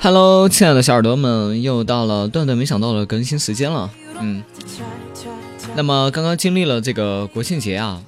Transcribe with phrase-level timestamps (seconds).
[0.00, 3.90] Hello，亲爱的小耳朵们，又到了断断没想到的更新时间了。
[4.20, 4.42] 嗯，
[5.76, 8.00] 那么刚刚经历了这个国庆节啊，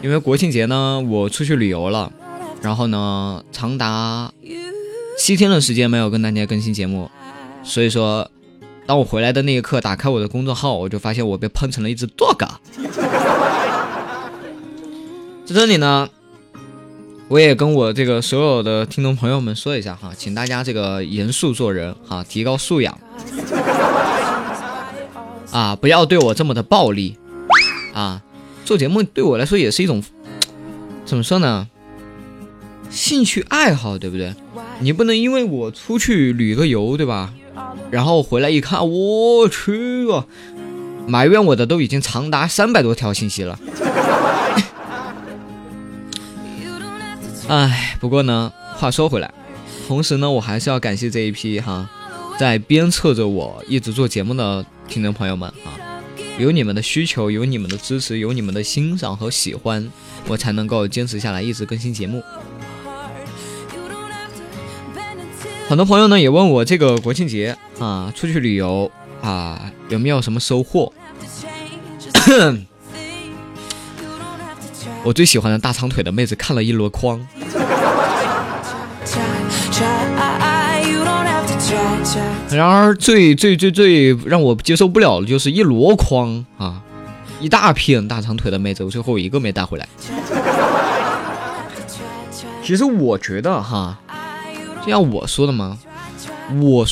[0.00, 2.10] 因为国庆节呢，我出去旅游了，
[2.62, 4.32] 然后呢，长达
[5.18, 7.10] 七天的时间没有跟大家更新节目，
[7.62, 8.30] 所以说，
[8.88, 12.38] 当我回来的那一刻，打开我的公众号，我就发现我被喷成了一只 dog。
[15.44, 16.08] 在这里呢，
[17.28, 22.98] 我也跟我这个所有的听众朋友们说一下哈，请大家这个严肃做人哈，提高素养
[25.52, 27.18] 啊，不要对我这么的暴力
[27.92, 28.22] 啊。
[28.64, 30.02] 做节目对我来说也是一种
[31.04, 31.68] 怎么说呢？
[32.88, 34.34] 兴趣爱好，对不对？
[34.80, 37.34] 你不能因为我出去旅个游，对吧？
[37.90, 40.26] 然后回来一看，我去啊！
[41.06, 43.58] 埋怨我的都已经长达三百多条信息了。
[47.48, 49.32] 唉，不过呢，话说回来，
[49.86, 51.88] 同时呢，我还是要感谢这一批哈，
[52.38, 55.72] 在鞭策着我一直做节目的听众朋友们啊，
[56.38, 59.90] 有你们的需求，有你们的支持，有你们的欣赏和喜欢，
[60.26, 62.22] 我才能够坚持下来，一直更新节目。
[65.68, 68.90] 很多朋友呢也问我这个国庆节啊出去旅游
[69.20, 70.90] 啊有没有什么收获？
[75.04, 77.20] 我最喜欢的大长腿的妹子看了一箩筐，
[82.50, 86.80] 然而最最最最让我接受不了的就是一箩筐啊，
[87.40, 89.86] 一大片大长腿的妹子，我最后一个没带回来。
[92.62, 93.98] 其实我觉得哈，
[94.88, 95.78] 就像我说的嘛，
[96.62, 96.86] 我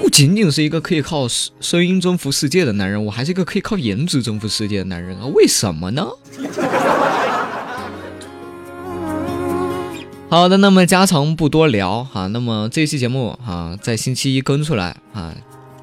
[0.00, 1.28] 不仅仅是一个可以靠
[1.60, 5.26] 声音征服世界的男人，我还是一个可以靠颜值征服世界的男人啊！
[5.34, 6.06] 为什么呢？
[10.30, 12.28] 好的，那么家常不多聊哈。
[12.28, 15.34] 那么这期节目哈，在星期一更出来啊，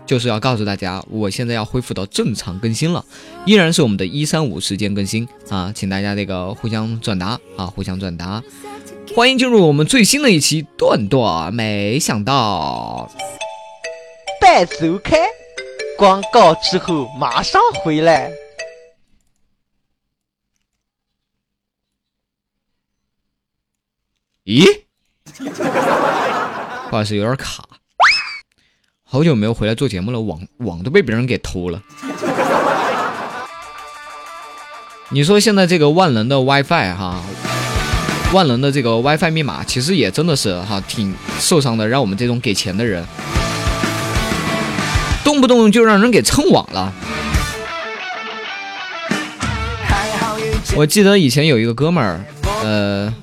[0.07, 3.05] 就是要告诉大家，我现在要恢复到正常更新了，
[3.45, 8.41] 依然是我们的一三五时间更新啊，请大家这个互相转达啊，互相转达。
[9.15, 13.11] 欢迎进入我们最新的一期段段，没想到
[14.41, 15.17] 半周开，
[15.95, 18.31] 广告之后马上回来。
[24.45, 24.81] 咦，
[26.89, 27.63] 不好意思，有点卡，
[29.03, 31.83] 好久没有回来做节目了，网网都被别人给偷了。
[35.09, 37.23] 你说现在这个万能的 WiFi 哈，
[38.33, 43.05] 万能的这个 WiFi 密码，其实也真的是哈挺受伤的，让我们这种给钱的人，
[45.23, 46.91] 动不动就让人给蹭网了。
[50.75, 52.19] 我记得以前有一个哥们儿，
[52.63, 53.13] 呃，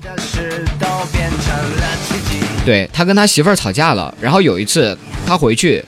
[2.65, 4.97] 对他跟他媳妇儿吵架了，然后有一次
[5.27, 5.83] 他回去，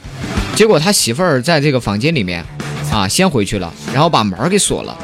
[0.53, 2.43] 结果他媳妇儿在这个房间里面
[2.91, 4.97] 啊先回去了，然后把门给锁了，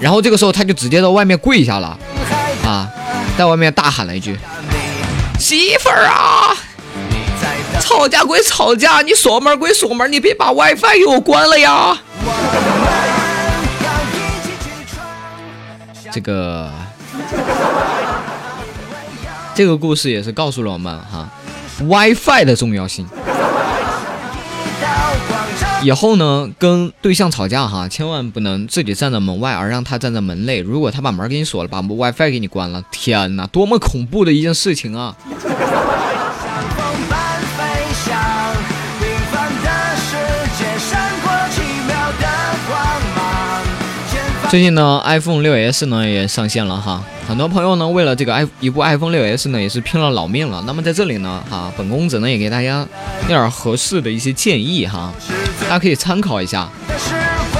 [0.00, 1.98] 然后这个时候他就直接到外面跪下了，
[2.64, 2.90] 啊，
[3.38, 4.36] 在外面大喊了一句
[5.40, 6.54] ：“媳妇儿啊，
[7.80, 11.98] 吵架归吵架，你锁门归锁门，你别把 WiFi 给我关了呀。”
[16.12, 16.70] 这个
[19.54, 21.28] 这个故事也是告诉了我们哈
[21.80, 23.06] ，WiFi 的重要性。
[25.84, 30.60] 以后呢，跟对象吵架哈，千万不能自己站在门外，而让他站在门内。
[30.60, 35.16] 如果他把门给你锁了，把 WiFi 给你关了，天哪，多么恐怖的一件事情啊！
[44.50, 50.60] 最近呢，iPhone 六 S 呢也上线了哈，很多朋友呢为了这个 i 一部 iPhone 六 S 呢也是拼了老命了。
[50.66, 52.84] 那么在这里呢，哈，本公子呢也给大家
[53.28, 55.12] 点合适的一些建议哈，
[55.70, 56.68] 大家可以参考一下。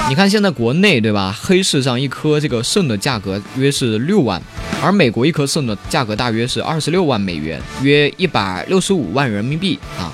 [0.09, 4.41] 你看现在国内对吧，黑市上一颗这个肾的价格约是六万，
[4.83, 10.11] 而美国一颗肾的价格大约是二十六万美元，约一百六十五万人民币啊。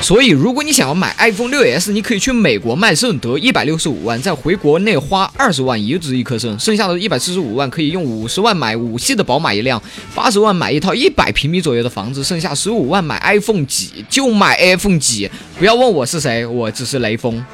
[0.00, 9.80] 所以，如果你想要买 iPhone 六 S，你可以去美国卖肾得一百六十五万，再回国内花二十万移植一颗肾，剩下的一百四十五万可以用五十万买五系的宝马一辆，
[10.14, 15.30] 八十万买一套一百平米左右的房子，剩下十五万买 iPhone 几，就买 iPhone 几。
[15.58, 17.44] 不要问我是谁，我只是雷锋。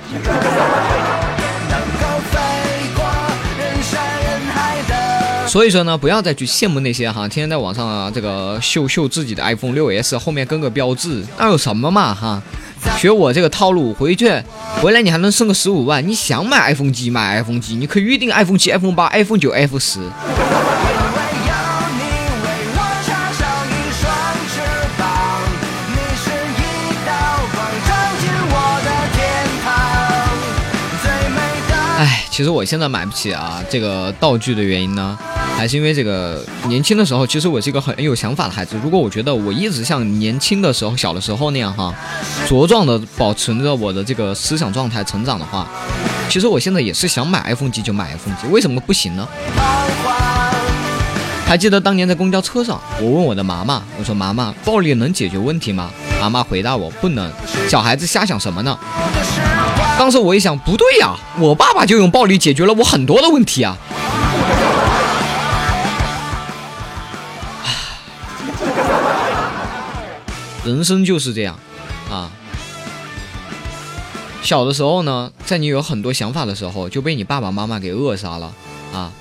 [5.47, 12.43] 所以说呢，不要再去羡慕那些哈，天天在网上啊这个秀秀自己的 iPhone 6s 后面跟个标志，那有什么嘛哈？
[12.99, 14.31] 学我这个套路，回去
[14.83, 20.01] 回来你还能剩个十五万，你想买 iPhone 几买 iPhone 几，你可以预定 iPhone 七、iPhone 八、iPhone 九、iPhone 十。
[31.99, 35.19] 哎，其实我现在买不起啊这个道具的原因呢？
[35.57, 38.77] 还是因为这个年轻的时候，其实我是一个很有想法的孩子。
[38.85, 41.95] 如果我觉得我一直像年轻的时候、小的时候那样哈，
[42.47, 45.67] 茁壮的保持着我的这个思想状态成长的话，
[46.29, 49.27] 其实我现在也是想买 iPhone 机就买 iPhone 机，为什么不行呢？
[51.47, 55.91] 还记得当年在公交车上，我问我的妈妈，我说妈妈，暴力能解决问题吗？
[56.21, 57.33] 妈妈回答我不能，
[57.67, 58.79] 小孩子瞎想什么呢？
[59.99, 63.75] 当时我一想，不对呀，我爸爸就用暴力解决了我很多的问题啊。
[70.67, 71.57] 人生就是这样，
[72.11, 72.29] 啊，
[74.43, 78.53] 小的时候呢，在你有很多想法的时候，就被你爸爸妈妈给扼杀了，
[78.93, 79.13] 啊，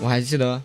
[0.00, 0.60] 我还记得，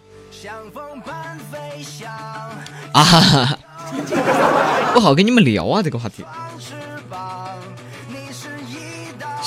[2.92, 3.60] 啊，
[4.96, 6.26] 不好跟你们聊啊这个话题，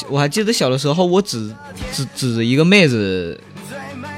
[0.08, 1.52] 我还记得小的时候，我指
[1.92, 3.40] 指指着一个妹子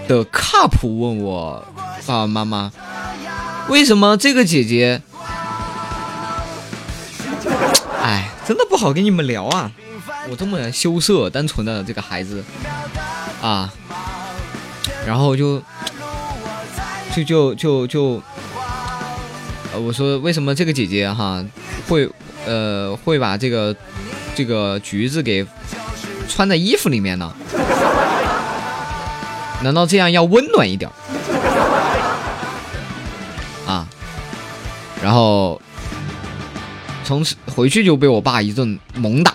[0.06, 1.64] 的 cup 问我
[2.06, 2.70] 爸爸妈妈，
[3.70, 5.00] 为什么这个姐姐？
[8.46, 9.68] 真的不好跟你们聊啊！
[10.30, 12.44] 我这么羞涩单纯的这个孩子
[13.42, 13.72] 啊，
[15.04, 15.60] 然后就
[17.14, 18.22] 就就就就，
[19.72, 21.44] 呃，我说为什么这个姐姐哈
[21.88, 22.08] 会
[22.46, 23.74] 呃会把这个
[24.34, 25.44] 这个橘子给
[26.28, 27.34] 穿在衣服里面呢？
[29.62, 30.88] 难道这样要温暖一点
[33.66, 33.88] 啊？
[35.02, 35.60] 然后。
[37.04, 39.32] 从此回去就被我爸一顿猛打，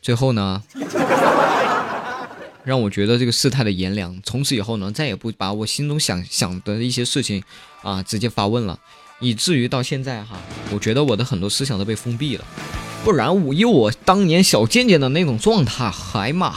[0.00, 0.62] 最后呢，
[2.64, 4.18] 让我觉得这个世态的炎凉。
[4.24, 7.44] 从此以后呢，再也不把我心中想想的一些事情
[7.82, 8.78] 啊直接发问了，
[9.20, 10.38] 以至于到现在哈，
[10.70, 12.44] 我觉得我的很多思想都被封闭了。
[13.04, 16.54] 不然我以我当年小贱贱的那种状态，还嘛。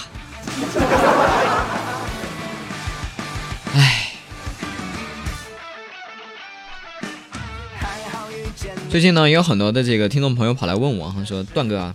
[8.95, 11.93] 最近呢，有很多的这个听众朋友跑来问我，哈，说段哥啊，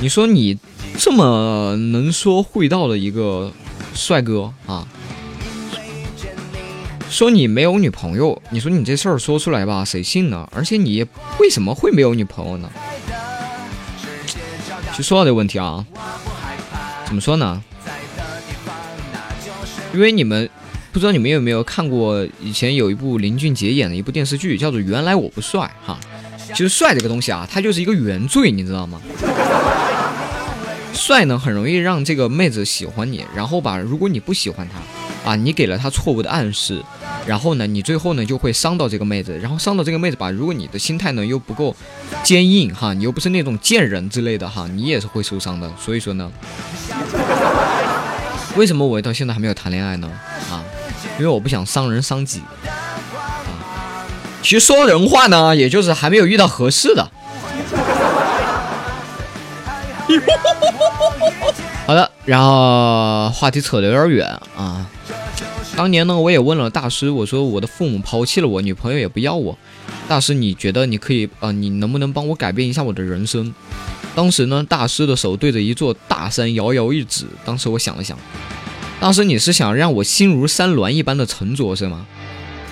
[0.00, 0.58] 你说你
[0.98, 3.52] 这么能说会道的一个
[3.94, 4.84] 帅哥啊，
[7.08, 10.48] 说你没有女朋友，你说你这事儿说出来吧，谁信呢？
[10.50, 11.06] 而且你
[11.38, 12.68] 为什么会没有女朋友呢？
[14.96, 15.86] 就说到这个问题啊，
[17.06, 17.62] 怎么说呢？
[19.92, 20.50] 因为你们
[20.90, 25.96] 不知道你们有没有看过以前有一部林俊杰演的一部电视剧，叫做《原来我不帅》哈。
[26.54, 29.00] 其实帅这个东西啊，它就是一个原罪，你知道吗？
[30.92, 36.80] 帅呢，很容易让这个妹子喜欢你，然后吧，如果你不喜欢她，啊，你给了她错误的暗示，
[37.26, 41.74] 然后呢，你最后呢就会伤到这个妹子，然后伤到这个妹子吧，如果你的心态呢又不够
[42.22, 45.68] 坚硬哈，你又不是那种贱人之类的哈，你也是会受伤的。
[45.76, 46.30] 所以说呢，
[48.56, 50.08] 为什么我到现在还没有谈恋爱呢？
[50.48, 50.62] 啊，
[51.18, 52.40] 因为我不想伤人伤己。
[54.44, 57.10] 其实说人话呢，也就是还没有遇到合适的。
[61.86, 64.86] 好的，然后话题扯得有点远啊。
[65.74, 69.56] 当年呢，我也问了大师，我说我的父母抛弃了我，女朋友也不要我，
[70.06, 71.50] 大师你觉得你可以啊？
[71.50, 73.54] 你能不能帮我改变一下我的人生？
[74.14, 77.24] 当时呢，大师的手对着一座大山摇摇一指。
[77.46, 78.18] 当时我想了想，
[79.00, 82.04] 大师你是想让我心如山峦一般的沉着是吗？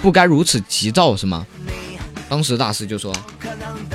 [0.03, 1.47] 不该如此急躁是吗？
[2.33, 3.15] 当时大师就说：“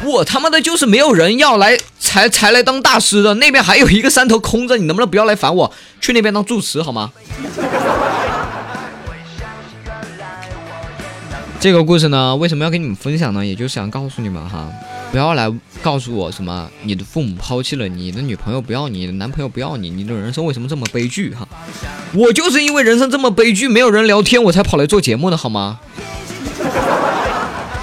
[0.05, 3.33] 我他妈的就是没有人要来，才才来当大师的。
[3.33, 5.73] 那边还有一个山头空着，你能不能不要来烦我？
[5.99, 7.11] 去那边当住持好吗？”
[11.59, 13.43] 这个故事呢，为什么要跟你们分享呢？
[13.43, 14.69] 也就是想告诉你们哈，
[15.11, 15.51] 不要来
[15.81, 21.47] 告诉我什么你的父母抛弃了你，你的女朋友不要你，你的男朋友不要你，你的人生为什么这么悲剧哈？
[22.13, 25.79] 我就是因为人生这么悲剧，没有人聊天，我才跑来做节目的好吗？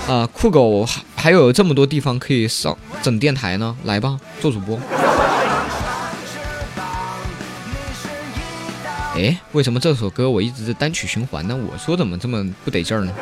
[0.06, 4.78] 啊，酷狗还还有这么多地方可以上整电台呢，来吧，做主播。
[9.14, 11.56] 哎，为什么这首歌我一直是单曲循环呢？
[11.56, 13.12] 我说怎么这么不得劲儿呢？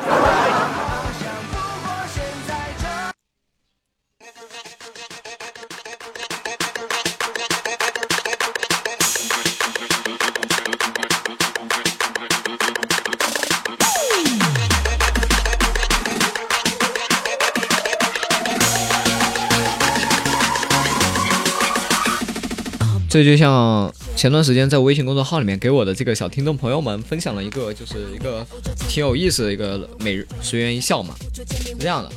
[23.13, 28.43] 这就像前段时间在微信公众号里面给我的这个小听众朋友们分享了一个，就是一个
[28.89, 32.11] 挺有意思的一个每日随缘一笑嘛，是这样的。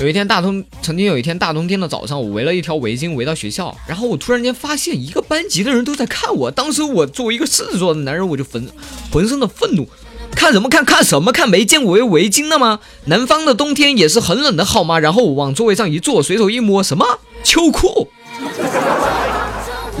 [0.00, 6.50] 有一天大冬，曾经有一天大冬天的早上，我围了一条围巾围到学校，然后我突然间发现一个班级的人都在看我。
[6.50, 8.68] 当时我作为一个狮子座的男人，我就浑
[9.12, 9.88] 浑身的愤怒，
[10.32, 11.48] 看什么看看什么看？
[11.48, 12.80] 没见过围围巾的吗？
[13.04, 14.98] 南方的冬天也是很冷的好吗？
[14.98, 18.08] 然后我往座位上一坐，随手一摸，什么秋裤？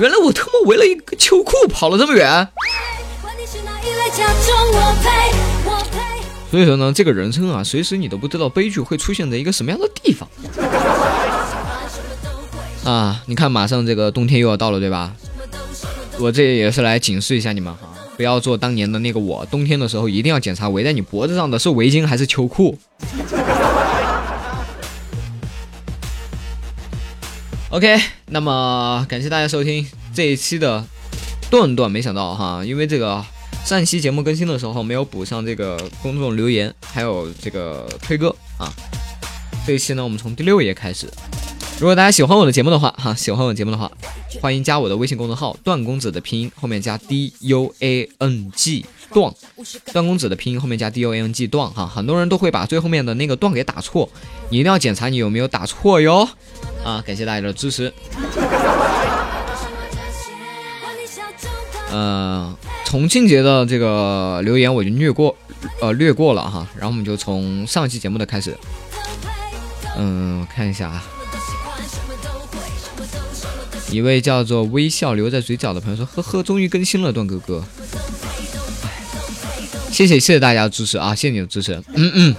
[0.00, 2.48] 原来我他妈围了一个秋裤跑了这么远，
[6.50, 10.28] 所以说呢，这个人生啊，随时你都不知道悲剧会出现在一个什么样的地方
[12.84, 13.22] 啊！
[13.26, 15.12] 你看，马上这个冬天又要到了，对吧？
[16.18, 22.76] 我这也是来警示一下你们哈，不要做当年的那个我，冬天的时候一定要检查围在你脖子上的是围巾还是秋裤。
[27.70, 30.84] OK，那么感谢大家收听这一期的
[31.50, 31.90] 段段。
[31.90, 33.24] 没想到哈，因为这个
[33.64, 38.72] 上一期节目更新的时候没有补上这个公众留言，还有这个推歌啊。
[39.66, 41.08] 这一期呢，我们从第六页开始。
[41.80, 43.90] 如果大家喜欢我的节目的话，哈，喜欢我节目的话，
[44.40, 49.32] 欢迎加我的微信公众号“段公子”的拼音后面加 D U A N G 段，
[49.92, 51.86] 段公子的拼音后面加 D U A N G 段哈。
[51.86, 54.08] 很多人都会把最后面的那个段给打错，
[54.50, 56.28] 你一定要检查你有没有打错哟。
[56.84, 57.92] 啊，感谢大家的支持。
[61.90, 65.34] 呃，重庆节的这个留言我就略过，
[65.80, 66.66] 呃，略过了哈。
[66.76, 68.56] 然后我们就从上期节目的开始，
[69.96, 71.02] 嗯，我看一下啊。
[73.90, 77.64] 一位叫做微笑留在嘴角的朋友说：“呵呵，终于更新了，段哥哥。”
[79.92, 81.80] 谢谢谢谢大家的支持啊，谢谢你的支持。
[81.94, 82.34] 嗯嗯。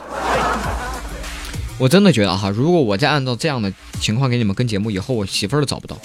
[1.77, 5.97] 我真的觉得哈，如果我再按照这样的情况给你们跟节目，以后我媳妇儿都找不到。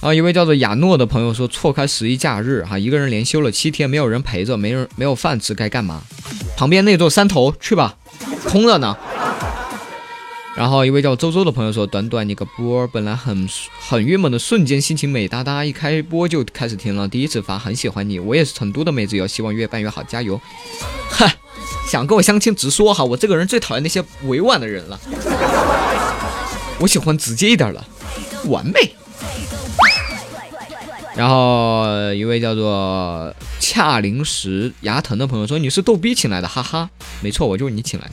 [0.00, 6.02] 啊，一位叫做亚诺的朋友说，错开十一假日哈，一个人连休了七天，没有人陪着，没人没有饭吃，该干嘛？
[6.56, 7.96] 旁边那座山头去吧，
[8.48, 8.96] 空着呢。
[10.56, 20.40] 然后一位叫周周的朋友说，短短一个波，本来很很郁闷的瞬间，心情美哒哒，一开播就开始听了，第一次发，很喜欢你，我也是成都的妹子哟，希望越办越好，加油。
[21.10, 21.30] 哈。
[21.86, 24.98] 想跟我相亲，直说哈，我这个人最讨厌那些委婉的人了，
[26.78, 27.84] 我喜欢直接一点的，
[28.46, 28.94] 完美。
[31.14, 31.84] 然后
[32.14, 36.88] 一位叫做恰零食牙疼的朋友说：“你是逗逼请来的，哈哈，
[37.20, 38.12] 没错，我就是你请来的。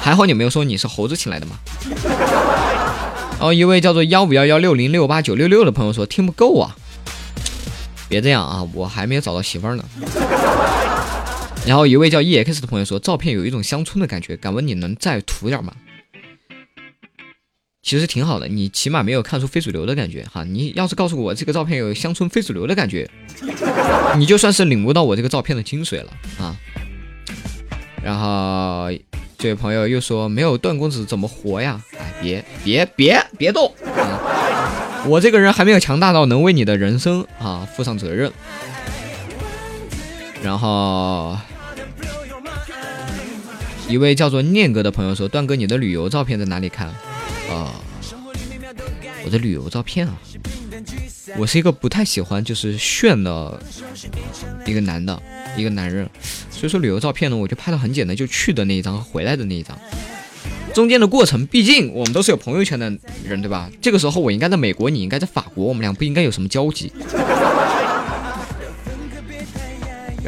[0.00, 1.56] 还好你没有说你是猴子请来的嘛。”
[3.38, 6.76] 然后一位叫做幺五幺幺六零六八九六六的朋友说：“听不够啊，
[8.08, 9.84] 别这样啊，我还没有找到媳妇儿呢。”
[11.68, 15.74] 然后一位叫 EX 的朋友说，照片有一种乡村的感觉，敢问你能再涂点吗？
[17.82, 20.44] 其实挺好的，你起码没有看出非主流的感觉哈。
[20.44, 23.06] 你要是告诉我这个照片有乡村非主流的感觉，
[24.16, 26.56] 你就算是领悟到我这个照片的精髓了啊。
[28.02, 28.90] 然后
[29.36, 31.84] 这位朋友又说，没有段公子怎么活呀？
[31.98, 35.04] 哎，别别别别动啊！
[35.06, 38.32] 我这个人还没有强大到能为你的人生啊负上责任。
[40.42, 41.36] 然后。
[43.88, 46.88] 一位叫做念哥的朋友说：“段哥，你的旅游照片在哪里看？
[47.50, 47.72] 啊，
[49.24, 50.14] 我的旅游照片啊，
[51.38, 53.58] 我是一个不太喜欢就是炫的
[54.66, 55.20] 一个男的，
[55.56, 56.06] 一个男人，
[56.50, 59.78] 所以说旅游照片呢，我就拍的很简单，就去的那一张和，回来的那一张，
[60.74, 62.92] 中间的过程，毕竟我们都是有朋友圈的
[63.26, 63.70] 人，对吧？
[63.80, 66.92] 这个时候我应该在美国，你应该在法国，我们俩不应该有什么交集。”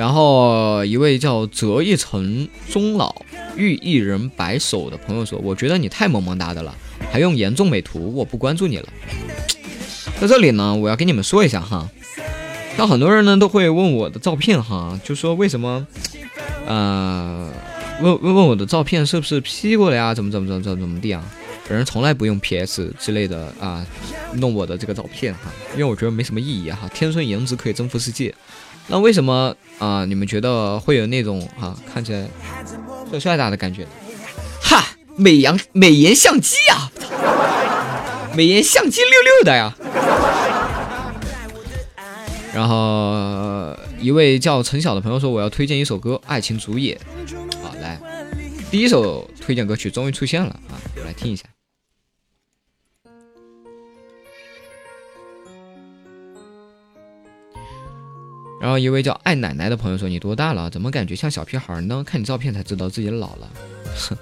[0.00, 3.14] 然后一位叫折一城终老
[3.54, 6.74] 遇一人白首的朋友说：“我觉得你太萌萌哒的了，
[7.12, 8.88] 还用严重美图，我不关注你了。”
[10.18, 11.86] 在这里呢，我要跟你们说一下哈，
[12.78, 15.86] 像很多人呢都会问我的照片哈，就说为什么，
[16.66, 17.52] 呃，
[18.00, 20.14] 问问问我的照片是不是 P 过的呀？
[20.14, 21.22] 怎么怎么怎么怎么怎么地啊？
[21.70, 23.86] 本人从来不用 PS 之类的啊，
[24.34, 25.42] 弄我的这个照片哈，
[25.74, 26.90] 因为我觉得没什么意义哈。
[26.92, 28.34] 天生颜值可以征服世界，
[28.88, 30.04] 那为什么啊？
[30.04, 32.28] 你们觉得会有那种哈看起来
[33.08, 33.86] 帅帅的的感觉？
[34.60, 34.84] 哈，
[35.14, 36.90] 美颜美颜相机呀，
[38.36, 39.72] 美颜相机六六的呀。
[42.52, 46.98] 然后一位叫陈晓的朋友说：“我要推荐一首歌，《爱情主演》。
[47.62, 47.96] 好，来，
[48.72, 51.44] 第一首推荐歌曲终于出现了啊，我来听一下。
[58.60, 60.68] 然后一位叫爱奶奶的朋友说：“你多大了？
[60.68, 62.04] 怎么感觉像小屁孩呢？
[62.06, 63.48] 看你照片才知道自己老了。”
[63.96, 64.14] 哼，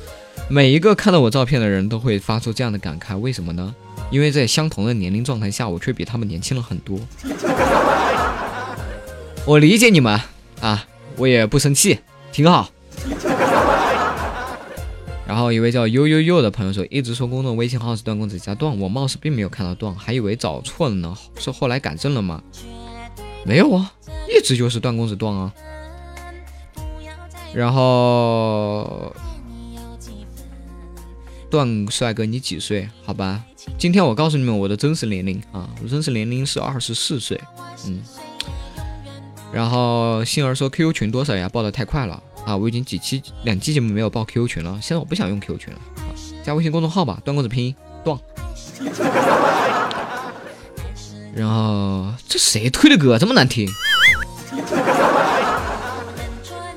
[0.48, 3.74] 每一个看到我照片的人都会发出这样的感慨，为什么呢？
[4.10, 6.98] 因为在相同的年龄状态下，我却比他们年轻了很多。
[9.44, 10.18] 我理解你们
[10.62, 11.98] 啊，我也不生气，
[12.32, 12.70] 挺好。
[15.26, 22.42] 然后一位叫悠悠悠的朋友说，一直说公众微信号是段公子加段，我貌似并没有看到段，还以为找错了呢，是后来改正了吗？
[23.44, 23.92] 没有啊，
[24.28, 25.52] 一直就是段公子段啊。
[27.54, 29.14] 然后。
[31.50, 32.88] 段帅哥，你几岁？
[33.04, 33.44] 好吧，
[33.76, 37.38] 今天我告诉你们我的真实年龄啊，我真实年龄是二十四岁。
[37.86, 38.00] 嗯，
[39.52, 41.50] 然后杏儿说 QQ 群多少呀？
[41.50, 42.56] 报的太快了啊！
[42.56, 46.08] 我已经几期两期节目没有报 QQ 群了，现在我不想用 QQ 群了啊！
[46.42, 48.18] 加微信公众号吧，段公子拼音段。
[51.34, 53.68] 然后这谁推的歌这么难听？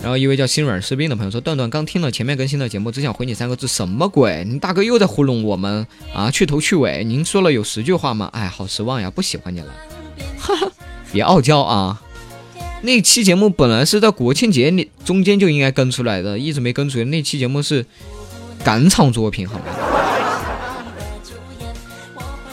[0.02, 4.46] 然后一位叫心软士兵的朋友说：“段段刚听了前面更新的节目，只想回你三个字，什么鬼？
[4.48, 6.30] 你大哥又在糊弄我们啊！
[6.30, 8.30] 去头去尾，您说了有十句话吗？
[8.32, 9.74] 哎，好失望呀，不喜欢你了。
[10.38, 10.72] 哈哈，
[11.12, 12.02] 别傲娇啊！
[12.84, 17.06] 那期节目本来是在国庆节里中间就应该更出来的，一直没更出来。
[17.06, 17.84] 那期节目是
[18.64, 19.66] 赶场作品，好吗？”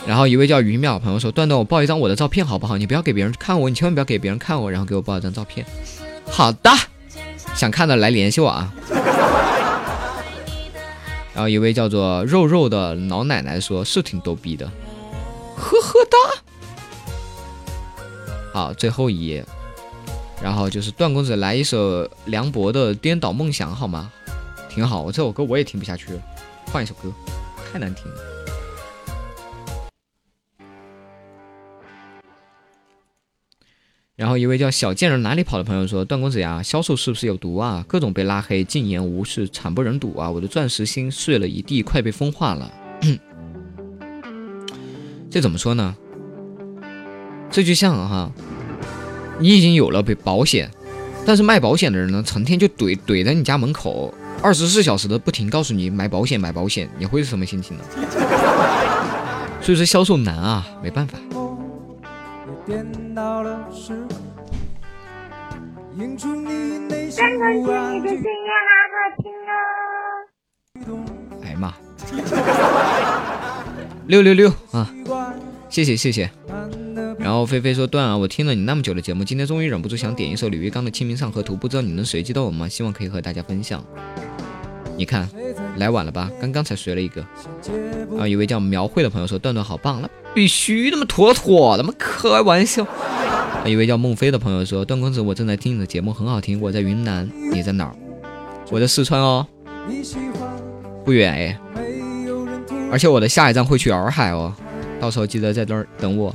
[0.07, 2.77] 然后一位叫鱼淼朋友说：“段段，我报一张我的照片好不好？
[2.77, 5.65] 你不要给别人看我，你千万不要给别人看我，然后给我报一张照片。”
[6.27, 6.71] 好的。
[7.55, 8.73] 想看的来联系我啊！
[11.35, 14.67] 然后一位叫做肉肉的老奶奶说：“是挺逗逼的。”
[15.55, 16.17] 呵呵哒。
[18.53, 19.45] 好，最后一页，
[20.43, 24.11] 然后就是段公子来一首梁博的《颠倒梦想》，好吗？
[24.69, 26.21] 挺好，我这首歌我也听不下去了，
[26.73, 27.13] 换一首歌，
[27.71, 28.32] 太难听了。
[34.15, 37.83] 然后一位叫小贱人哪里跑的朋友说：“段公子呀，销售是不是有毒啊？
[37.89, 40.31] 各种被拉黑、禁言、无视，惨不忍睹啊！
[40.31, 42.71] 我的钻石心碎了一地，快被风化了。
[45.31, 45.97] 这怎么说呢？
[47.51, 48.31] 这就像哈，
[49.41, 50.71] 你已经有了被保险，
[51.25, 57.85] 但是卖保险的人呢，成天就怼怼在你家门口，二十四小时的不停告诉你买保险买保险，你会是什么心情呢？
[59.63, 61.19] 所以说销售难啊，没办法。”
[65.99, 68.25] 演出你内心不安的声音
[68.59, 69.31] 好好听
[70.89, 71.05] 哦。
[71.43, 71.75] 哎妈！
[74.07, 74.89] 六六六啊！
[75.69, 76.31] 谢谢谢谢。
[77.19, 82.69] 然后菲菲说：“段啊，我听了你那么久的节目，今天终于忍不住想点一首李玉刚的《清明上河图》，不知道你能随机到我吗？
[82.69, 83.85] 希望可以和大家分享。
[85.03, 85.29] 你看，
[85.79, 86.31] 来晚了吧？
[86.41, 87.21] 刚刚才随了一个。
[88.17, 92.87] 啊，一位叫描绘的朋友说：段段好棒，那必须的嘛，妥妥的嘛，开玩笑。
[93.65, 96.61] 一位叫孟非的朋友说：“段公子，我正在听你的节目，很好听。
[96.61, 97.97] 我在云南，你在哪儿？
[98.71, 99.45] 我在四川哦，
[101.05, 101.59] 不远哎。
[102.93, 104.55] 而且我的下一站会去洱海哦，
[105.01, 106.33] 到时候记得在那儿等我。”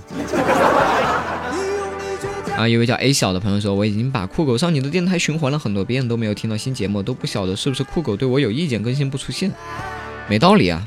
[2.58, 9.52] 啊，一位叫 A 小的朋友说：“我已经把酷狗上你的电台循环了很多遍，都没有听到新节目，都不晓得是不是酷狗对我有意见，更新不出现。
[10.28, 10.86] 没道理啊，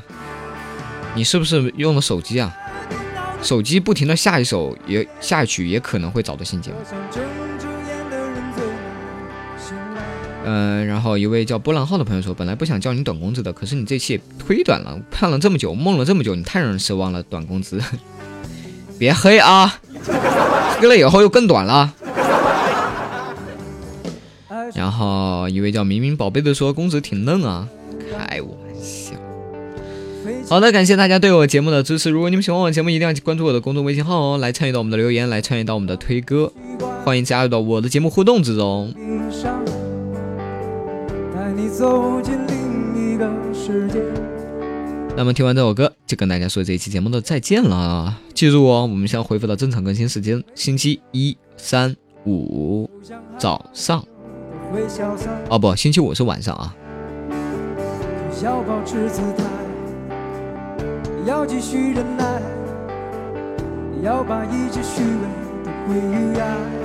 [1.15, 2.53] 你是不是用了手机啊？”
[3.41, 6.77] 手机不停的下一首也下一曲也可能会找到新节目。
[10.43, 17.81] 嗯，然后一位叫波浪号的朋友说，本来不想叫你短工资的，可是你这期也忒短了，盼了这么久，梦了这么久，你太让人失望了，短工资。
[18.99, 19.79] 别黑啊，
[20.79, 21.93] 黑了以后又更短了。
[24.73, 27.67] 然后一位叫明明宝贝的说，公子挺嫩啊，
[28.11, 28.49] 开玩
[28.81, 29.13] 笑。
[30.47, 32.09] 好的，感谢大家对我节目的支持。
[32.09, 36.51] 如果你们喜欢我节目，一定要关注我的公众微信号哦，来参与到我们的留言，来参与到我们的推歌。
[37.03, 38.93] 欢迎加入到我的节目互动之中。
[45.15, 48.19] 那么听完这首歌，就跟大家说这一期节目的再见了啊。
[48.33, 51.95] 记住哦，我们将恢复到正常更新时间，星期一、三、
[52.25, 52.89] 五
[53.37, 54.03] 早上。
[55.49, 56.75] 哦不，星期五是晚上啊。
[58.43, 59.43] 要保持姿态，
[61.27, 62.41] 要继续忍耐，
[64.01, 65.19] 要把一切虚伪
[65.63, 66.80] 都归于爱。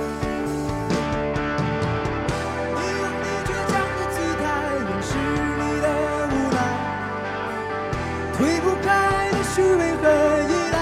[9.57, 10.03] 是为何
[10.43, 10.77] 依赖。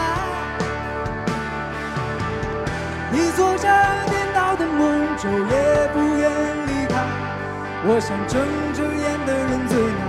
[3.10, 3.64] 你做着
[4.10, 6.30] 颠倒的梦，昼夜不愿
[6.68, 6.94] 离开。
[7.88, 8.36] 我想睁
[8.74, 10.00] 着眼的人最难。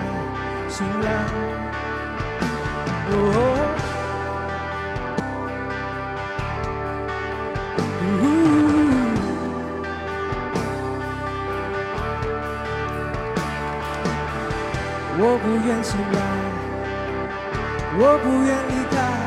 [0.68, 1.08] 醒来，
[3.12, 3.14] 哦
[15.18, 16.18] 我不愿醒来，
[17.98, 19.25] 我不愿离开，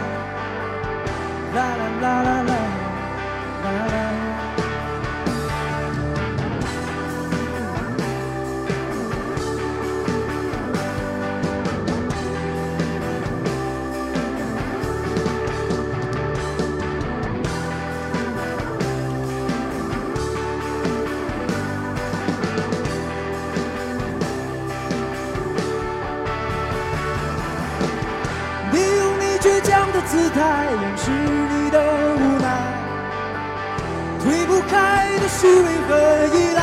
[35.30, 35.90] 虚伪和
[36.36, 36.62] 依赖。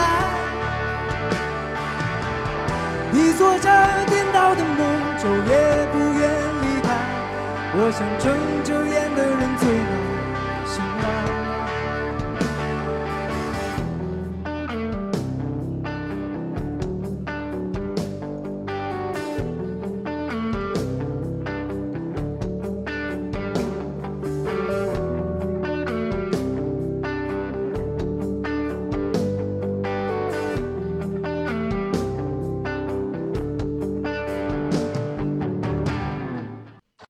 [3.13, 3.71] 你做着
[4.09, 4.81] 颠倒的梦，
[5.19, 5.51] 昼夜
[5.93, 6.21] 不愿
[6.63, 6.87] 离开。
[7.79, 8.25] 我想睁
[8.65, 9.36] 着眼的。